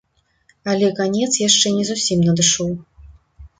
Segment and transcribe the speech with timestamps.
[0.73, 2.75] Але канец яшчэ не зусім надышоў.